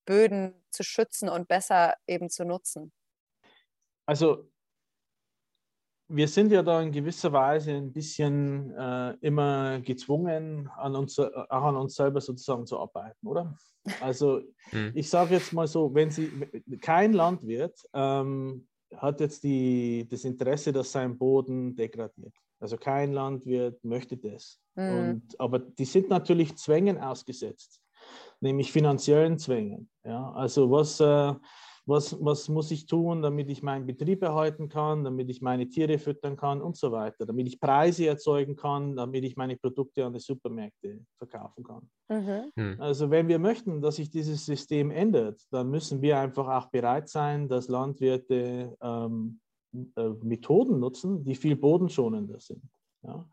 [0.07, 2.93] Böden zu schützen und besser eben zu nutzen?
[4.07, 4.51] Also
[6.15, 11.49] wir sind ja da in gewisser Weise ein bisschen äh, immer gezwungen, an uns, auch
[11.51, 13.55] an uns selber sozusagen zu arbeiten, oder?
[14.01, 14.93] Also hm.
[14.95, 16.31] ich sage jetzt mal so, wenn Sie,
[16.81, 22.33] kein Landwirt ähm, hat jetzt die, das Interesse, dass sein Boden degradiert.
[22.61, 24.61] Also kein Landwirt möchte das.
[24.77, 24.99] Mhm.
[24.99, 27.81] Und, aber die sind natürlich Zwängen ausgesetzt,
[28.41, 29.91] nämlich finanziellen Zwängen.
[30.05, 30.31] Ja?
[30.31, 31.01] Also was...
[31.01, 31.35] Äh,
[31.85, 35.99] was, was muss ich tun, damit ich meinen Betrieb erhalten kann, damit ich meine Tiere
[35.99, 40.13] füttern kann und so weiter, damit ich Preise erzeugen kann, damit ich meine Produkte an
[40.13, 41.91] die Supermärkte verkaufen kann.
[42.09, 42.53] Mhm.
[42.55, 42.81] Hm.
[42.81, 47.09] Also wenn wir möchten, dass sich dieses System ändert, dann müssen wir einfach auch bereit
[47.09, 49.41] sein, dass Landwirte ähm,
[49.97, 52.63] äh, Methoden nutzen, die viel bodenschonender sind.
[53.03, 53.29] Ja?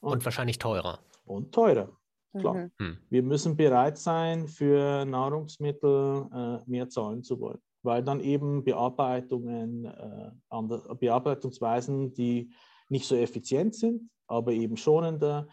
[0.00, 0.98] Und, und, wahrscheinlich teurer.
[1.24, 1.90] Und teurer.
[2.38, 2.54] Klar.
[2.54, 2.70] Mhm.
[2.80, 2.98] Hm.
[3.08, 9.84] Wir müssen bereit sein, für Nahrungsmittel äh, mehr zahlen zu wollen weil dann eben Bearbeitungen,
[9.84, 12.52] äh, Bearbeitungsweisen, die
[12.88, 15.48] nicht so effizient sind, aber eben schonender,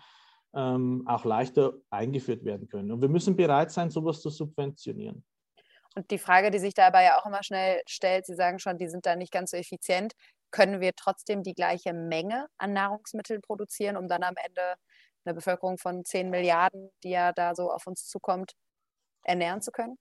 [0.54, 2.92] ähm, auch leichter eingeführt werden können.
[2.92, 5.24] Und wir müssen bereit sein, sowas zu subventionieren.
[5.96, 8.88] Und die Frage, die sich dabei ja auch immer schnell stellt, Sie sagen schon, die
[8.88, 10.14] sind da nicht ganz so effizient.
[10.50, 14.76] Können wir trotzdem die gleiche Menge an Nahrungsmitteln produzieren, um dann am Ende
[15.26, 18.54] eine Bevölkerung von 10 Milliarden, die ja da so auf uns zukommt,
[19.24, 19.98] ernähren zu können?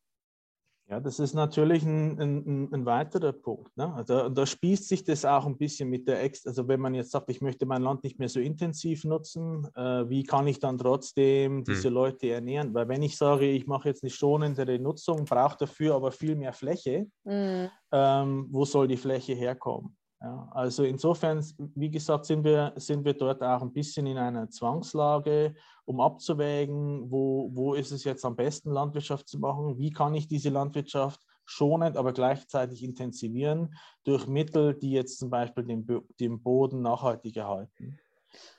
[0.91, 3.77] Ja, das ist natürlich ein, ein, ein weiterer Punkt.
[3.77, 3.95] Ne?
[3.95, 7.13] Also, da spießt sich das auch ein bisschen mit der Ex, also wenn man jetzt
[7.13, 10.79] sagt, ich möchte mein Land nicht mehr so intensiv nutzen, äh, wie kann ich dann
[10.79, 11.65] trotzdem hm.
[11.65, 11.95] diese hm.
[11.95, 12.75] Leute ernähren?
[12.75, 16.53] Weil wenn ich sage, ich mache jetzt eine schonendere Nutzung, brauche dafür aber viel mehr
[16.53, 17.69] Fläche, hm.
[17.93, 19.97] ähm, wo soll die Fläche herkommen?
[20.23, 21.43] Ja, also insofern,
[21.77, 25.55] wie gesagt, sind wir, sind wir dort auch ein bisschen in einer Zwangslage,
[25.91, 30.29] um abzuwägen, wo, wo ist es jetzt am besten, Landwirtschaft zu machen, wie kann ich
[30.29, 33.75] diese Landwirtschaft schonend, aber gleichzeitig intensivieren
[34.05, 35.85] durch Mittel, die jetzt zum Beispiel den,
[36.21, 37.99] den Boden nachhaltig erhalten.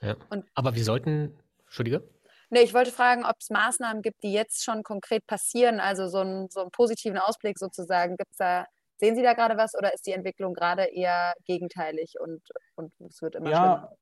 [0.02, 0.14] Ja.
[0.52, 2.06] aber wir sollten, Entschuldige?
[2.50, 6.18] Nee, ich wollte fragen, ob es Maßnahmen gibt, die jetzt schon konkret passieren, also so,
[6.18, 8.18] ein, so einen positiven Ausblick sozusagen.
[8.18, 8.66] Gibt es da
[9.02, 12.40] Sehen Sie da gerade was oder ist die Entwicklung gerade eher gegenteilig und,
[12.76, 13.96] und es wird immer ja, schlimmer?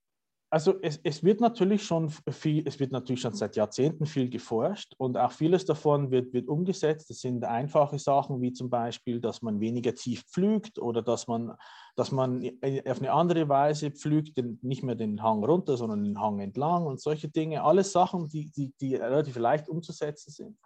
[0.53, 4.95] Also es, es, wird natürlich schon viel, es wird natürlich schon seit Jahrzehnten viel geforscht
[4.99, 7.09] und auch vieles davon wird, wird umgesetzt.
[7.09, 11.55] Das sind einfache Sachen wie zum Beispiel, dass man weniger tief pflügt oder dass man,
[11.95, 12.45] dass man
[12.85, 17.01] auf eine andere Weise pflügt, nicht mehr den Hang runter, sondern den Hang entlang und
[17.01, 17.63] solche Dinge.
[17.63, 20.59] Alles Sachen, die, die, die relativ leicht umzusetzen sind.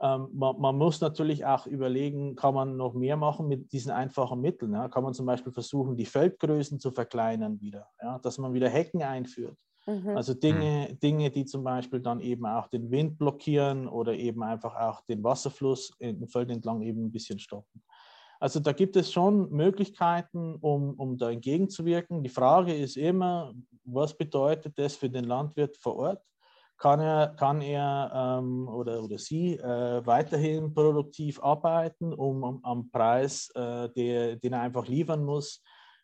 [0.00, 4.40] Ähm, man, man, muss natürlich auch überlegen, kann man noch mehr machen mit diesen einfachen
[4.40, 4.72] Mitteln?
[4.72, 4.88] Ja?
[4.88, 8.18] Kann man zum Beispiel versuchen, die Feldgrößen zu verkleinern wieder, ja?
[8.18, 9.56] dass man wieder Hecken einführt.
[9.86, 10.16] Mhm.
[10.16, 10.98] Also Dinge, mhm.
[11.00, 15.22] Dinge, die zum Beispiel dann eben auch den Wind blockieren oder eben einfach auch den
[15.22, 17.82] Wasserfluss im Feld entlang eben ein bisschen stoppen.
[18.40, 22.22] Also da gibt es schon Möglichkeiten, um, um da entgegenzuwirken.
[22.22, 23.54] Die Frage ist immer,
[23.84, 26.22] was bedeutet das für den Landwirt vor Ort?
[26.84, 32.90] Kann er, kann er ähm, oder, oder sie äh, weiterhin produktiv arbeiten, um, um am
[32.90, 35.62] Preis, äh, der, den er einfach liefern muss,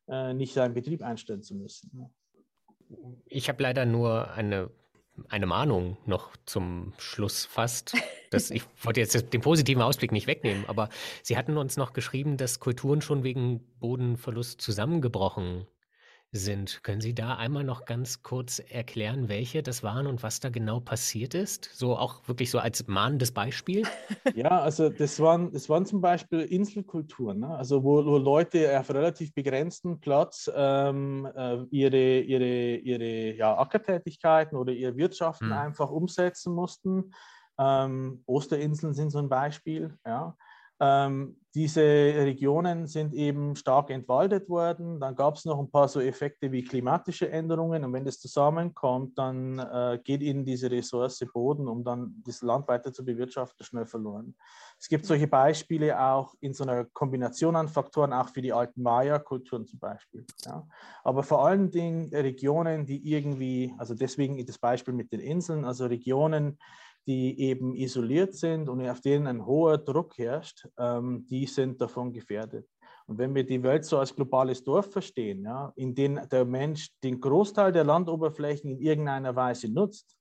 [0.08, 2.10] äh, nicht seinen Betrieb einstellen zu müssen.
[3.26, 4.70] Ich habe leider nur eine,
[5.28, 7.94] eine Mahnung noch zum Schluss fast.
[8.30, 10.88] Das, ich wollte jetzt den positiven Ausblick nicht wegnehmen, aber
[11.24, 15.66] Sie hatten uns noch geschrieben, dass Kulturen schon wegen Bodenverlust zusammengebrochen
[16.32, 16.82] sind.
[16.84, 20.78] Können Sie da einmal noch ganz kurz erklären, welche das waren und was da genau
[20.78, 21.64] passiert ist?
[21.72, 23.82] So auch wirklich so als mahnendes Beispiel?
[24.34, 27.48] Ja, also das waren, das waren zum Beispiel Inselkulturen, ne?
[27.48, 34.56] also wo, wo, Leute auf relativ begrenztem Platz ähm, äh, ihre, ihre, ihre ja, Ackertätigkeiten
[34.56, 35.52] oder ihre Wirtschaften hm.
[35.52, 37.12] einfach umsetzen mussten.
[37.58, 39.96] Ähm, Osterinseln sind so ein Beispiel.
[40.06, 40.36] Ja.
[40.80, 45.00] Ähm, diese Regionen sind eben stark entwaldet worden.
[45.00, 47.84] Dann gab es noch ein paar so Effekte wie klimatische Änderungen.
[47.84, 52.68] Und wenn das zusammenkommt, dann äh, geht ihnen diese Ressource Boden, um dann das Land
[52.68, 54.36] weiter zu bewirtschaften, schnell verloren.
[54.78, 58.82] Es gibt solche Beispiele auch in so einer Kombination an Faktoren, auch für die alten
[58.82, 60.24] Maya-Kulturen zum Beispiel.
[60.46, 60.66] Ja.
[61.02, 65.86] Aber vor allen Dingen Regionen, die irgendwie, also deswegen das Beispiel mit den Inseln, also
[65.86, 66.58] Regionen,
[67.06, 72.12] die eben isoliert sind und auf denen ein hoher Druck herrscht, ähm, die sind davon
[72.12, 72.68] gefährdet.
[73.06, 76.90] Und wenn wir die Welt so als globales Dorf verstehen, ja, in dem der Mensch
[77.02, 80.16] den Großteil der Landoberflächen in irgendeiner Weise nutzt,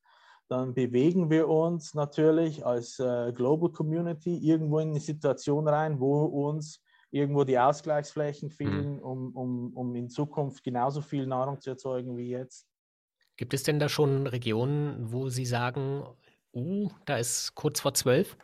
[0.47, 6.25] dann bewegen wir uns natürlich als äh, Global Community irgendwo in eine Situation rein, wo
[6.25, 9.03] uns irgendwo die Ausgleichsflächen fehlen, mhm.
[9.03, 12.67] um, um, um in Zukunft genauso viel Nahrung zu erzeugen wie jetzt.
[13.37, 16.03] Gibt es denn da schon Regionen, wo Sie sagen,
[16.53, 18.37] uh, da ist kurz vor zwölf?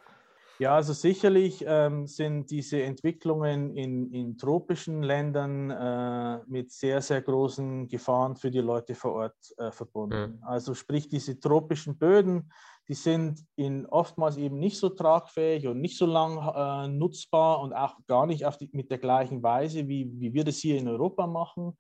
[0.58, 7.22] Ja, also sicherlich ähm, sind diese Entwicklungen in, in tropischen Ländern äh, mit sehr, sehr
[7.22, 10.38] großen Gefahren für die Leute vor Ort äh, verbunden.
[10.38, 10.44] Mhm.
[10.44, 12.54] Also sprich, diese tropischen Böden,
[12.88, 17.74] die sind in oftmals eben nicht so tragfähig und nicht so lang äh, nutzbar und
[17.74, 21.28] auch gar nicht die, mit der gleichen Weise, wie, wie wir das hier in Europa
[21.28, 21.76] machen.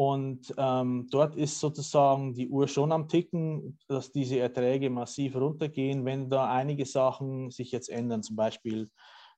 [0.00, 6.06] Und ähm, dort ist sozusagen die Uhr schon am Ticken, dass diese Erträge massiv runtergehen,
[6.06, 8.88] wenn da einige Sachen sich jetzt ändern, zum Beispiel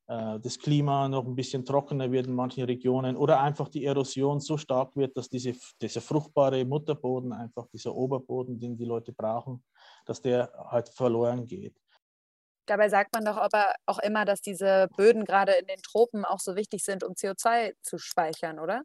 [0.07, 4.39] äh, das Klima noch ein bisschen trockener wird in manchen Regionen oder einfach die Erosion
[4.39, 9.65] so stark wird, dass diese, dieser fruchtbare Mutterboden, einfach dieser Oberboden, den die Leute brauchen,
[10.07, 11.75] dass der halt verloren geht.
[12.67, 16.39] Dabei sagt man doch aber auch immer, dass diese Böden gerade in den Tropen auch
[16.39, 18.85] so wichtig sind, um CO2 zu speichern, oder?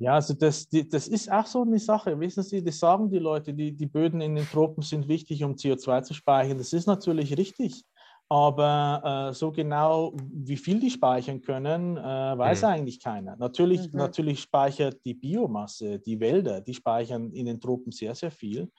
[0.00, 2.18] Ja, also das, die, das ist auch so eine Sache.
[2.18, 5.52] Wissen Sie, das sagen die Leute, die, die Böden in den Tropen sind wichtig, um
[5.52, 6.56] CO2 zu speichern.
[6.56, 7.84] Das ist natürlich richtig.
[8.26, 12.68] Aber äh, so genau, wie viel die speichern können, äh, weiß mhm.
[12.68, 13.36] eigentlich keiner.
[13.36, 13.98] Natürlich, mhm.
[13.98, 18.70] natürlich speichert die Biomasse, die Wälder, die speichern in den Tropen sehr, sehr viel.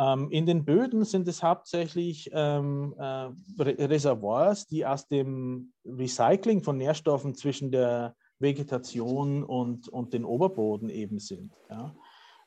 [0.00, 3.28] Ähm, in den Böden sind es hauptsächlich ähm, äh,
[3.60, 11.18] Reservoirs, die aus dem Recycling von Nährstoffen zwischen der Vegetation und, und den Oberboden eben
[11.18, 11.52] sind.
[11.70, 11.94] Ja.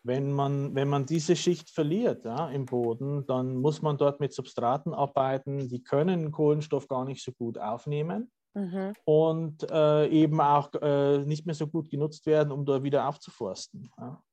[0.04, 4.34] Wenn man, wenn man diese Schicht verliert ja, im Boden, dann muss man dort mit
[4.34, 8.93] Substraten arbeiten, die können Kohlenstoff gar nicht so gut aufnehmen mhm.
[9.04, 13.91] und äh, eben auch äh, nicht mehr so gut genutzt werden, um dort wieder aufzuforsten.
[13.97, 14.23] Ja.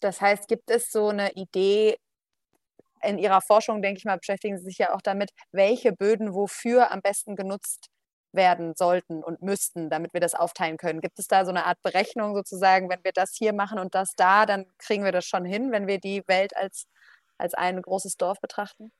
[0.00, 1.96] Das heißt, gibt es so eine Idee,
[3.04, 6.90] in Ihrer Forschung, denke ich mal, beschäftigen Sie sich ja auch damit, welche Böden wofür
[6.92, 7.88] am besten genutzt
[8.32, 11.00] werden sollten und müssten, damit wir das aufteilen können.
[11.00, 14.14] Gibt es da so eine Art Berechnung sozusagen, wenn wir das hier machen und das
[14.16, 16.86] da, dann kriegen wir das schon hin, wenn wir die Welt als,
[17.38, 18.92] als ein großes Dorf betrachten?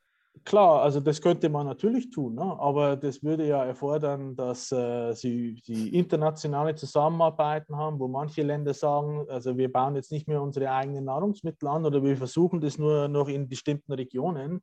[0.44, 2.56] Klar, also das könnte man natürlich tun, ne?
[2.58, 8.72] aber das würde ja erfordern, dass äh, sie die internationale Zusammenarbeiten haben, wo manche Länder
[8.74, 12.78] sagen, also wir bauen jetzt nicht mehr unsere eigenen Nahrungsmittel an oder wir versuchen das
[12.78, 14.62] nur noch in bestimmten Regionen,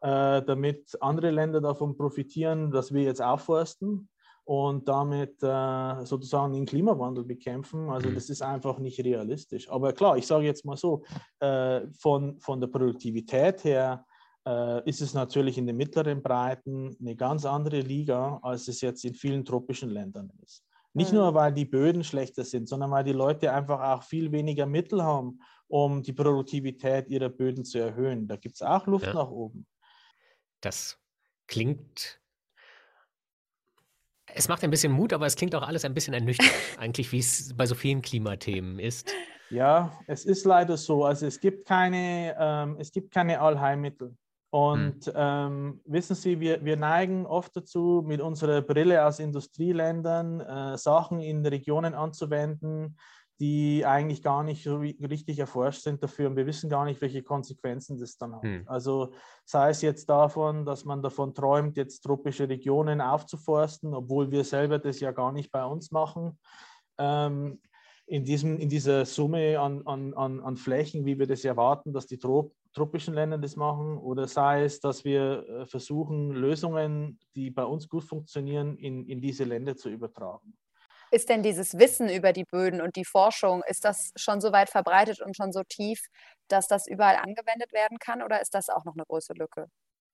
[0.00, 4.08] äh, damit andere Länder davon profitieren, dass wir jetzt aufforsten
[4.44, 7.90] und damit äh, sozusagen den Klimawandel bekämpfen.
[7.90, 8.14] Also mhm.
[8.14, 9.68] das ist einfach nicht realistisch.
[9.68, 11.02] Aber klar, ich sage jetzt mal so,
[11.40, 14.06] äh, von, von der Produktivität her
[14.46, 19.04] äh, ist es natürlich in den mittleren Breiten eine ganz andere Liga, als es jetzt
[19.04, 20.64] in vielen tropischen Ländern ist.
[20.94, 24.66] Nicht nur, weil die Böden schlechter sind, sondern weil die Leute einfach auch viel weniger
[24.66, 28.26] Mittel haben, um die Produktivität ihrer Böden zu erhöhen.
[28.26, 29.14] Da gibt es auch Luft ja.
[29.14, 29.66] nach oben.
[30.60, 30.98] Das
[31.46, 32.20] klingt.
[34.34, 37.18] Es macht ein bisschen Mut, aber es klingt auch alles ein bisschen ernüchternd, eigentlich, wie
[37.18, 39.10] es bei so vielen Klimathemen ist.
[39.50, 41.04] Ja, es ist leider so.
[41.04, 44.14] Also es gibt keine, ähm, es gibt keine Allheilmittel.
[44.50, 45.12] Und hm.
[45.14, 51.20] ähm, wissen Sie, wir, wir neigen oft dazu, mit unserer Brille aus Industrieländern äh, Sachen
[51.20, 52.96] in Regionen anzuwenden,
[53.40, 57.22] die eigentlich gar nicht so richtig erforscht sind dafür und wir wissen gar nicht, welche
[57.22, 58.42] Konsequenzen das dann hat.
[58.42, 58.64] Hm.
[58.66, 59.12] Also
[59.44, 64.78] sei es jetzt davon, dass man davon träumt, jetzt tropische Regionen aufzuforsten, obwohl wir selber
[64.78, 66.38] das ja gar nicht bei uns machen.
[66.98, 67.60] Ähm,
[68.06, 72.18] in, diesem, in dieser Summe an, an, an Flächen, wie wir das erwarten, dass die
[72.18, 77.64] Trop tropischen Länder das machen, oder sei es, dass wir äh, versuchen, Lösungen, die bei
[77.64, 80.56] uns gut funktionieren, in, in diese Länder zu übertragen.
[81.10, 84.70] Ist denn dieses Wissen über die Böden und die Forschung, ist das schon so weit
[84.70, 86.00] verbreitet und schon so tief,
[86.48, 89.66] dass das überall angewendet werden kann oder ist das auch noch eine große Lücke?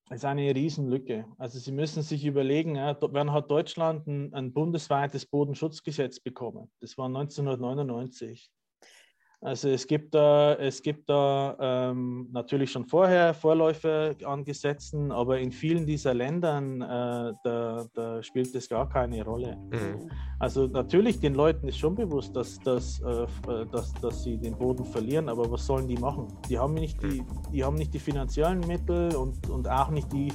[0.08, 1.24] Das ist eine Riesenlücke.
[1.38, 6.70] Also Sie müssen sich überlegen, ja, wann hat Deutschland ein, ein bundesweites Bodenschutzgesetz bekommen?
[6.80, 8.50] Das war 1999.
[9.44, 15.38] Also es gibt da, es gibt da ähm, natürlich schon vorher Vorläufe an Gesetzen, aber
[15.38, 19.58] in vielen dieser Ländern, äh, da, da, spielt das gar keine Rolle.
[19.70, 20.10] Mhm.
[20.38, 23.26] Also natürlich, den Leuten ist schon bewusst, dass, dass, äh,
[23.70, 26.28] dass, dass sie den Boden verlieren, aber was sollen die machen?
[26.48, 27.26] Die haben nicht die, mhm.
[27.52, 30.32] die, haben nicht die finanziellen Mittel und, und auch nicht die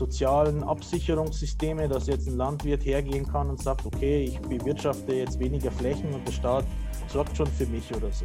[0.00, 5.70] sozialen Absicherungssysteme, dass jetzt ein Landwirt hergehen kann und sagt, okay, ich bewirtschafte jetzt weniger
[5.70, 6.64] Flächen und der Staat
[7.08, 8.24] sorgt schon für mich oder so.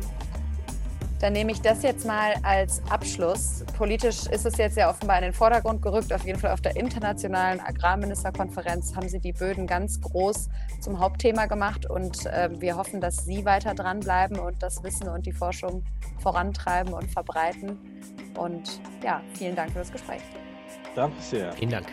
[1.19, 3.65] Dann nehme ich das jetzt mal als Abschluss.
[3.77, 6.13] Politisch ist es jetzt ja offenbar in den Vordergrund gerückt.
[6.13, 10.49] Auf jeden Fall auf der internationalen Agrarministerkonferenz haben Sie die Böden ganz groß
[10.81, 11.89] zum Hauptthema gemacht.
[11.89, 15.83] Und äh, wir hoffen, dass Sie weiter dranbleiben und das Wissen und die Forschung
[16.19, 17.79] vorantreiben und verbreiten.
[18.37, 20.21] Und ja, vielen Dank für das Gespräch.
[20.95, 21.51] Danke sehr.
[21.53, 21.87] Vielen Dank.